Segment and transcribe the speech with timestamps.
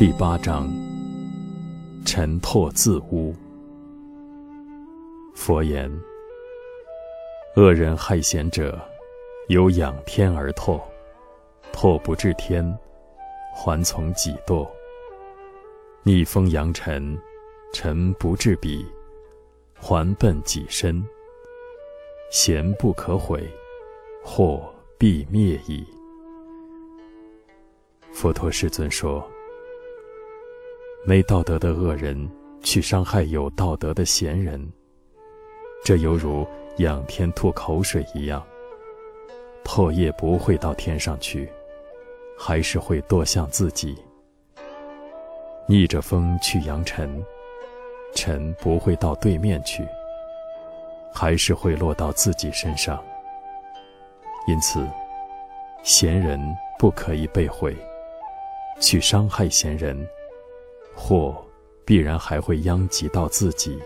[0.00, 0.66] 第八章：
[2.06, 3.34] 尘唾自污。
[5.34, 5.92] 佛言：
[7.54, 8.80] 恶人害贤者，
[9.48, 10.80] 有仰天而唾，
[11.70, 12.64] 唾不至天，
[13.54, 14.66] 还从己堕；
[16.02, 17.14] 逆风扬尘，
[17.74, 18.82] 尘不至彼，
[19.78, 21.04] 还奔己身。
[22.30, 23.46] 贤不可毁，
[24.24, 25.86] 祸必灭矣。
[28.14, 29.22] 佛陀世尊说
[31.02, 32.30] ：“没道德的恶人
[32.62, 34.70] 去伤害有道德的贤人，
[35.82, 38.44] 这犹如仰天吐口水一样。
[39.64, 41.50] 唾液不会到天上去，
[42.38, 43.96] 还是会堕向自己。
[45.66, 47.24] 逆着风去扬尘，
[48.14, 49.86] 尘不会到对面去，
[51.14, 53.02] 还是会落到自己身上。
[54.46, 54.86] 因此，
[55.82, 56.38] 贤人
[56.78, 57.74] 不可以被毁。”
[58.80, 60.08] 去伤害贤人，
[61.00, 61.34] 祸
[61.82, 63.78] 必然还会殃及到自己。